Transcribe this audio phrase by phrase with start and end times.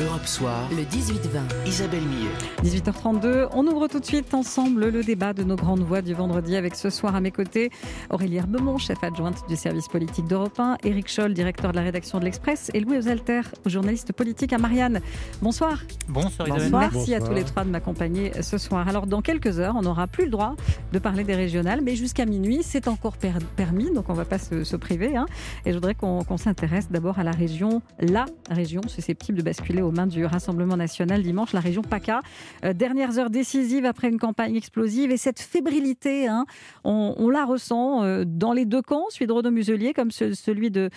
[0.00, 2.30] Europe Soir, le 18-20, Isabelle Millet.
[2.64, 6.56] 18h32, on ouvre tout de suite ensemble le débat de nos grandes voix du vendredi
[6.56, 7.70] avec ce soir à mes côtés
[8.10, 12.18] Aurélie Herbemont, chef adjointe du service politique d'Europe 1, Éric Scholl, directeur de la rédaction
[12.18, 15.00] de l'Express et Louis Osalter, journaliste politique à Marianne.
[15.40, 15.82] Bonsoir.
[16.08, 16.70] Bonsoir Isabelle.
[16.72, 18.88] Merci à tous les trois de m'accompagner ce soir.
[18.88, 20.56] Alors dans quelques heures, on n'aura plus le droit
[20.92, 24.38] de parler des régionales, mais jusqu'à minuit, c'est encore permis, donc on ne va pas
[24.38, 25.16] se, priver.
[25.16, 25.26] Hein.
[25.66, 29.92] Et je voudrais qu'on s'intéresse d'abord à la région, la région susceptible de basculer aux
[29.92, 32.20] mains du Rassemblement national dimanche, la région PACA.
[32.64, 36.46] Euh, dernières heures décisives après une campagne explosive et cette fébrilité, hein,
[36.84, 40.90] on, la ressent euh, dans les deux camps, celui de Renaud Muselier comme celui de,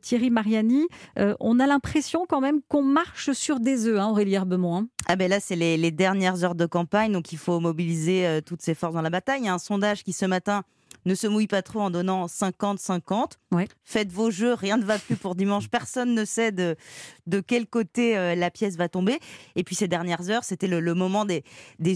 [0.00, 0.86] Thierry Mariani.
[1.18, 4.76] Euh, on a l'impression quand même qu'on marche sur des œufs, hein, Aurélie Herbemont.
[4.76, 4.88] Hein.
[5.08, 8.62] Ah ben là, c'est les, les, dernières heures de campagne, donc il faut mobiliser toutes
[8.62, 9.40] ses forces dans la bataille.
[9.42, 10.62] Il y a un sondage qui ce matin
[11.04, 13.32] ne se mouille pas trop en donnant 50-50.
[13.84, 15.68] Faites vos jeux, rien ne va plus pour dimanche.
[15.68, 16.76] Personne ne sait de,
[17.46, 19.18] quel côté euh, la pièce va tomber.
[19.54, 21.44] Et puis ces dernières heures, c'était le, moment des,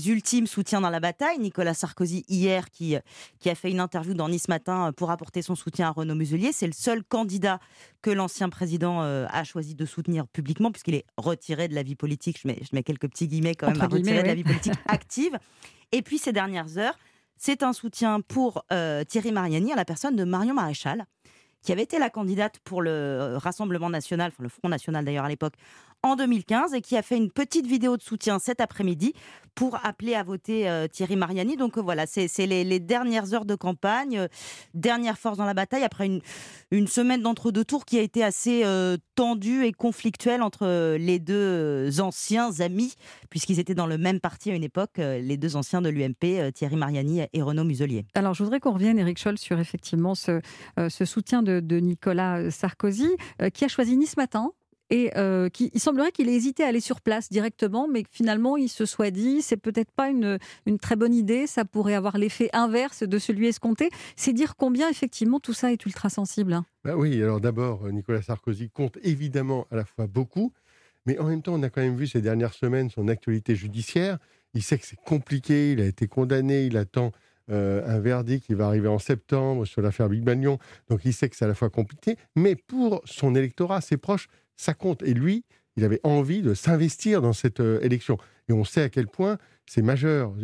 [0.09, 1.39] ultimes soutiens dans la bataille.
[1.39, 2.97] Nicolas Sarkozy, hier, qui,
[3.41, 6.53] qui a fait une interview dans Nice Matin pour apporter son soutien à Renaud Muselier.
[6.53, 7.59] C'est le seul candidat
[8.03, 11.97] que l'ancien président euh, a choisi de soutenir publiquement, puisqu'il est retiré de la vie
[11.97, 12.39] politique.
[12.43, 14.75] Je mets, je mets quelques petits guillemets quand même, à retirer de la vie politique
[14.87, 15.39] active.
[15.93, 16.99] Et puis ces dernières heures,
[17.39, 21.07] c'est un soutien pour euh, Thierry Mariani à la personne de Marion Maréchal,
[21.63, 25.25] qui avait été la candidate pour le euh, Rassemblement national, enfin le Front national d'ailleurs
[25.25, 25.55] à l'époque,
[26.03, 29.15] en 2015 et qui a fait une petite vidéo de soutien cet après-midi
[29.59, 31.57] pour appeler à voter euh, Thierry Mariani.
[31.57, 34.29] Donc euh, voilà, c'est les, dernières heures de campagne, euh,
[34.73, 36.09] dernière force dans la bataille après
[36.71, 38.65] une, semaine d'entre-deux tours qui a été assez
[39.17, 42.95] tendue et conflictuelle entre les deux anciens amis,
[43.31, 46.77] puisqu'ils étaient dans le même parti à une époque, les deux anciens de l'UMP, Thierry
[46.77, 48.07] Mariani et Renaud Muselier.
[48.15, 50.41] Alors je voudrais qu'on revienne, Eric Scholl, sur effectivement ce,
[50.89, 53.11] ce soutien de, de Nicolas Sarkozy,
[53.53, 54.53] qui a choisi Nice Matin
[54.91, 58.69] et euh, il semblerait qu'il ait hésité à aller sur place directement, mais finalement il
[58.69, 62.49] se soit dit c'est peut-être pas une, une très bonne idée, ça pourrait avoir l'effet
[62.53, 63.91] inverse de celui escompté.
[64.17, 66.53] C'est dire combien effectivement tout ça est ultra sensible.
[66.53, 66.65] Hein.
[66.85, 70.53] Bah oui, alors d'abord Nicolas Sarkozy compte évidemment à la fois beaucoup,
[71.07, 74.19] mais en même temps on a quand même vu ces dernières semaines son actualité judiciaire.
[74.55, 77.13] Il sait que c'est compliqué, il a été condamné, il attend
[77.51, 80.59] euh, un verdict qui va arriver en septembre sur l'affaire Big Bagnon.
[80.91, 84.29] Donc il sait que c'est à la fois compliqué, mais pour son électorat, ses proches,
[84.59, 85.03] ça compte.
[85.03, 85.45] Et lui,
[85.79, 88.19] il avait envie de s'investir dans cette euh, élection.
[88.49, 90.35] Et on sait à quel point c'est majeur.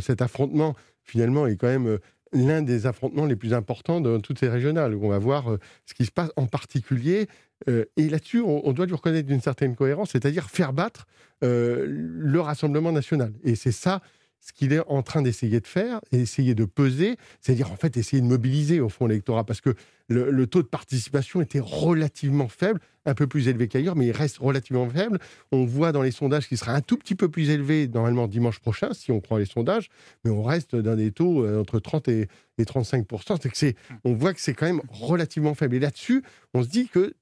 [0.00, 1.98] Cet affrontement, finalement, est quand même euh,
[2.32, 4.94] l'un des affrontements les plus importants dans toutes ces régionales.
[4.96, 7.28] on va voir euh, ce qui se passe en particulier.
[7.68, 11.06] et là-dessus, on, doit lui reconnaître d'une certaine cohérence, c'est-à-dire faire battre
[11.42, 13.34] le Rassemblement national.
[13.44, 14.00] Et c'est ça
[14.40, 17.96] ce qu'il est en train d'essayer de faire, et essayer de peser, c'est-à-dire en fait
[17.96, 19.74] essayer de mobiliser au fond l'électorat, parce que
[20.08, 24.38] le, taux de participation était relativement faible, un peu plus élevé qu'ailleurs, mais il reste
[24.38, 25.20] relativement faible.
[25.52, 28.58] On voit dans les sondages qu'il sera un tout petit peu plus élevé normalement dimanche
[28.58, 29.88] prochain, si on prend les sondages,
[30.24, 32.28] mais on reste dans des taux euh, entre 30 et,
[32.66, 33.06] 35
[33.54, 33.74] c'est
[34.04, 35.76] On voit que c'est quand même relativement faible.
[35.76, 37.14] Et là-dessus, on se dit que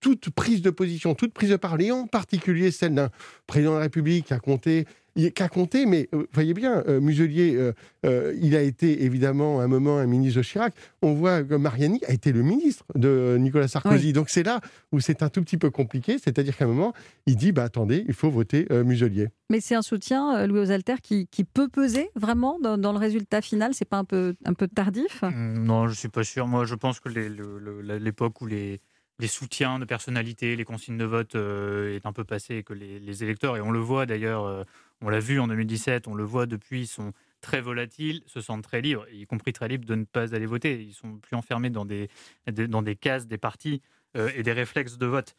[0.00, 3.10] toute prise de position, toute prise de parole, et en particulier celle d'un
[3.46, 4.86] président de la République qui a compté
[5.34, 7.72] qu'à compter, mais vous euh, voyez bien, euh, Muselier,
[8.04, 10.74] euh, il a été évidemment à un moment un ministre de Chirac.
[11.02, 14.12] On voit que Mariani a été le ministre de Nicolas Sarkozy.
[14.12, 14.60] Donc c'est là
[14.92, 16.92] où c'est un tout petit peu compliqué, c'est-à-dire qu'à un moment,
[17.26, 19.28] il dit bah, attendez, il faut voter Muselier.
[19.50, 23.74] Mais c'est un soutien, Louis Osalter, qui, qui peut peser vraiment dans, le résultat final?
[23.74, 25.22] C'est pas un peu, un peu tardif?
[25.22, 26.46] Mmh, Non, je suis pas sûr.
[26.46, 28.80] Moi, je pense que l'époque où les
[29.18, 32.74] les soutiens de personnalité, les consignes de vote euh, est un peu passé et que
[32.74, 34.64] les, électeurs, et on le voit d'ailleurs, euh,
[35.02, 38.80] on l'a vu en 2017, on le voit depuis, sont très volatiles, se sentent très
[38.80, 40.82] libres, y compris très libres de ne pas aller voter.
[40.82, 42.08] Ils sont plus enfermés dans des,
[42.46, 43.82] dans des cases, des partis
[44.16, 45.36] euh, et des réflexes de vote,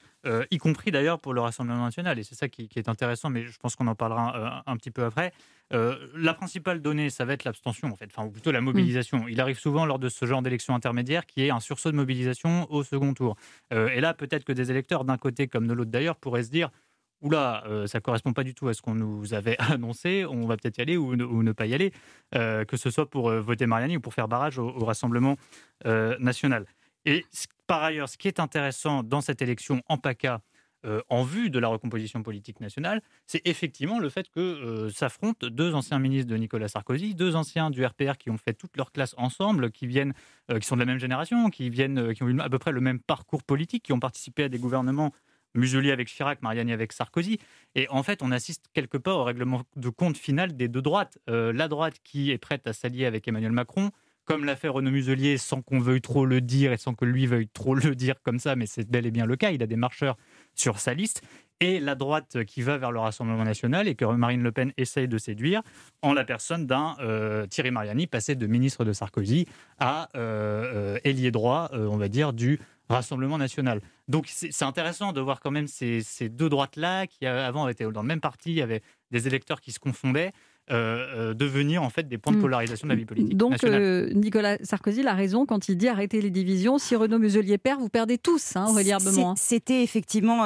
[0.52, 2.20] y compris d'ailleurs pour le Rassemblement national.
[2.20, 5.04] Et c'est ça qui, est intéressant, mais je pense qu'on en parlera un, petit peu
[5.04, 5.32] après.
[5.72, 9.28] la principale donnée, ça va être l'abstention, en fait, enfin, ou plutôt la mobilisation.
[9.28, 12.72] Il arrive souvent lors de ce genre d'élection intermédiaire qui est un sursaut de mobilisation
[12.72, 13.36] au second tour.
[13.72, 16.70] et là, peut-être que des électeurs, d'un côté comme de l'autre d'ailleurs, pourraient se dire
[17.22, 20.58] oula, euh, ça correspond pas du tout à ce qu'on nous avait annoncé, on va
[20.58, 21.92] peut-être y aller ou ne, pas y aller,
[22.36, 25.36] euh, que ce soit pour euh, voter Mariani ou pour faire barrage au, Rassemblement
[26.20, 26.66] national.
[27.04, 27.26] Et
[27.68, 30.42] par ailleurs, ce qui est intéressant dans cette élection en PACA,
[31.10, 36.00] en vue de la recomposition politique nationale, c'est effectivement le fait que s'affrontent deux anciens
[36.00, 39.72] ministres de Nicolas Sarkozy, deux anciens du RPR qui ont fait toute leur classe ensemble,
[39.72, 40.14] qui viennent,
[40.50, 42.80] qui sont de la même génération, qui viennent, qui ont eu à peu près le
[42.80, 45.12] même parcours politique, qui ont participé à des gouvernements
[45.58, 47.40] Muselier avec Chirac, Mariani avec Sarkozy.
[47.76, 51.18] Et en fait, on assiste quelque part au règlement de compte final des deux droites.
[51.30, 53.92] Euh, la droite qui est prête à s'allier avec Emmanuel Macron,
[54.26, 57.26] comme l'a fait Renaud Muselier, sans qu'on veuille trop le dire et sans que lui
[57.26, 59.52] veuille trop le dire comme ça, mais c'est bel et bien le cas.
[59.52, 60.18] Il a des marcheurs
[60.54, 61.22] sur sa liste
[61.60, 65.08] et la droite qui va vers le Rassemblement national et que Marine Le Pen essaye
[65.08, 65.64] de séduire
[66.04, 69.48] en la personne d'un euh, Thierry Mariani passé de ministre de Sarkozy
[69.80, 73.82] à euh, ailier droit, on va dire, du Rassemblement national.
[74.08, 78.08] Donc c'est intéressant de voir quand même ces, deux droites-là qui avant étaient dans le
[78.08, 78.82] même parti, il y avait
[79.12, 80.32] des électeurs qui se confondaient.
[80.70, 82.42] Euh, euh, devenir en fait des points de hmm.
[82.42, 83.38] polarisation de la vie politique.
[83.38, 86.78] Donc euh, Nicolas Sarkozy a raison quand il dit arrêtez les divisions.
[86.78, 89.34] Si Renaud Muselier perd, vous perdez tous, hein, hein.
[89.38, 90.44] C'était effectivement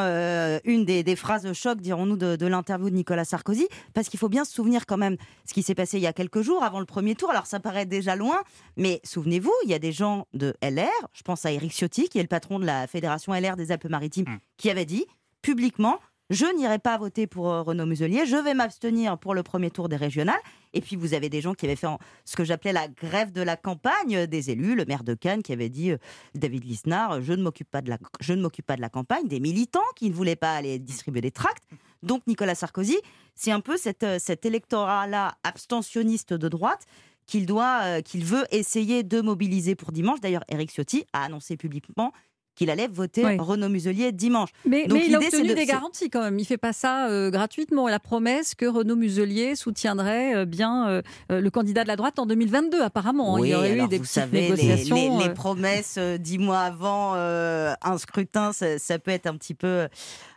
[0.63, 4.45] une des, phrases choc, dirons-nous, de, de l'interview de Nicolas Sarkozy, parce qu'il faut bien
[4.45, 6.85] se souvenir quand même ce qui s'est passé il y a quelques jours avant le
[6.85, 7.31] premier tour.
[7.31, 8.37] Alors ça paraît déjà loin,
[8.77, 12.19] mais souvenez-vous, il y a des gens de LR, je pense à Éric Ciotti, qui
[12.19, 14.39] est le patron de la fédération LR des Alpes-Maritimes, hmm.
[14.57, 15.05] qui avait dit
[15.41, 15.99] publiquement
[16.31, 19.89] je n'irai pas voter pour euh, Renaud Muselier, je vais m'abstenir pour le premier tour
[19.89, 20.39] des régionales.
[20.71, 21.87] Et puis vous avez des gens qui avaient fait
[22.23, 25.43] ce que j'appelais la grève de la campagne euh, des élus, le maire de Cannes
[25.43, 25.97] qui avait dit, euh,
[26.33, 30.53] David Lisnard, je ne m'occupe pas, de la, campagne, des militants qui ne voulaient pas
[30.53, 31.65] aller distribuer des tracts.
[32.01, 32.97] Donc Nicolas Sarkozy,
[33.35, 36.85] c'est un peu cet, cet électorat-là abstentionniste de droite
[37.27, 40.21] qu'il doit, qu'il veut essayer de mobiliser pour dimanche.
[40.21, 42.13] D'ailleurs, Eric Ciotti a annoncé publiquement
[42.61, 44.49] qu'il allait voter Renaud Muselier dimanche.
[44.65, 46.37] Mais, il a obtenu des garanties quand même.
[46.37, 47.87] Il ne fait pas ça euh, gratuitement.
[47.87, 52.27] La promesse que Renaud Muselier soutiendrait euh, bien euh, le candidat de la droite en
[52.27, 53.43] 2022, apparemment.
[53.43, 55.17] il y aurait eu des vous savez, négociations.
[55.17, 59.87] Les, promesses dix mois avant un scrutin, ça, peut être un petit peu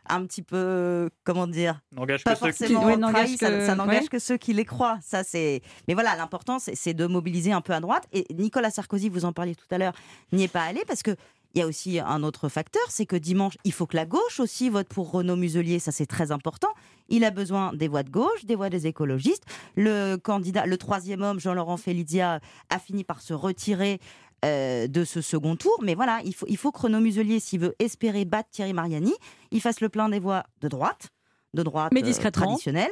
[0.07, 1.81] un petit peu, comment dire,
[2.25, 2.81] pas forcément
[3.25, 3.39] qui...
[3.39, 4.99] ça, n'engage que ceux qui les croient.
[5.03, 5.63] Ça, c'est.
[5.89, 8.05] Mais voilà, l'important, c'est de mobiliser un peu à droite.
[8.13, 9.95] Et Nicolas Sarkozy, vous en parliez tout à l'heure,
[10.33, 11.17] n'y est pas allé parce que
[11.55, 14.41] il y a aussi un autre facteur, c'est que dimanche, il faut que la gauche
[14.41, 16.69] aussi vote pour Renaud Muselier, ça c'est très important.
[17.09, 19.45] Il a besoin des voix de gauche, des voix des écologistes.
[19.77, 22.41] Le candidat, le troisième homme, Jean-Laurent Félidia,
[22.71, 24.01] a fini par se retirer
[24.45, 25.79] euh, de ce second tour.
[25.83, 29.15] Mais voilà, il faut, il faut que Renaud Muselier, s'il veut espérer battre Thierry Mariani,
[29.53, 31.11] il fasse le plein des voix de droite,
[31.55, 32.91] de droite Mais euh, traditionnelle.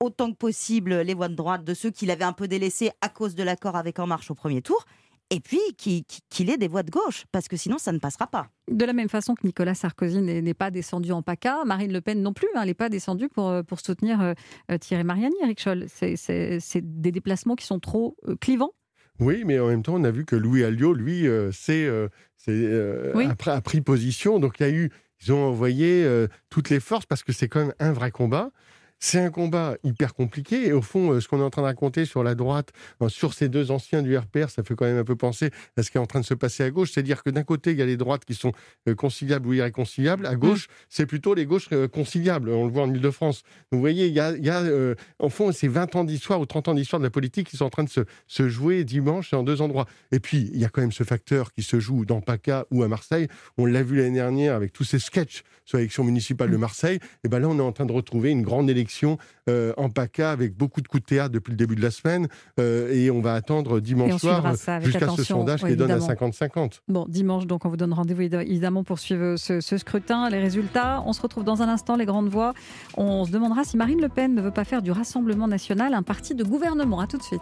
[0.00, 3.08] Autant que possible les voix de droite de ceux qu'il avait un peu délaissés à
[3.08, 4.84] cause de l'accord avec En Marche au premier tour
[5.30, 8.48] et puis qu'il ait des voix de gauche, parce que sinon ça ne passera pas.
[8.70, 12.22] De la même façon que Nicolas Sarkozy n'est pas descendu en PACA, Marine Le Pen
[12.22, 14.34] non plus, hein, elle n'est pas descendue pour, euh, pour soutenir euh,
[14.70, 15.86] euh, Thierry Mariani, Eric Scholl.
[15.88, 18.72] C'est des déplacements qui sont trop clivants
[19.20, 23.80] oui, mais en même temps, on a vu que Louis Alliot, lui, c'est, a, pris
[23.80, 24.40] position.
[24.40, 24.90] Donc, il y a eu,
[25.22, 26.04] ils ont envoyé
[26.50, 28.50] toutes les forces parce que c'est quand même un vrai combat.
[29.06, 30.66] C'est un combat hyper compliqué.
[30.66, 32.70] Et au fond, euh, ce qu'on est en train de raconter sur la droite,
[33.02, 35.82] euh, sur ces deux anciens du RPR, ça fait quand même un peu penser à
[35.82, 36.92] ce qui est en train de se passer à gauche.
[36.92, 38.52] C'est-à-dire que d'un côté, il y a les droites qui sont
[38.88, 40.24] euh, conciliables ou irréconciliables.
[40.24, 40.72] À gauche, mmh.
[40.88, 42.48] c'est plutôt les gauches conciliables.
[42.48, 43.42] On le voit en Ile-de-France.
[43.72, 44.62] Vous voyez, il y a, il y a
[45.18, 47.66] en fond, ces 20 ans d'histoire ou 30 ans d'histoire de la politique qui sont
[47.66, 49.84] en train de se, se jouer dimanche en deux endroits.
[50.12, 52.82] Et puis, il y a quand même ce facteur qui se joue dans PACA ou
[52.82, 53.28] à Marseille.
[53.58, 56.60] On l'a vu l'année dernière avec tous ces sketchs sur l'élection municipale de mmh.
[56.60, 56.98] Marseille.
[57.22, 58.93] Et ben là, on est en train de retrouver une grande élection
[59.48, 62.28] euh, en PACA avec beaucoup de coups de théâtre depuis le début de la semaine.
[62.58, 66.80] Euh, et on va attendre dimanche soir jusqu'à ce sondage qui donne à 50-50.
[66.88, 71.02] Bon, dimanche, donc on vous donne rendez-vous évidemment pour suivre ce, ce, scrutin, les résultats.
[71.06, 72.54] On se retrouve dans un instant, les grandes voix.
[72.96, 76.02] On se demandera si Marine Le Pen ne veut pas faire du Rassemblement national un
[76.02, 77.00] parti de gouvernement.
[77.00, 77.40] À tout de suite.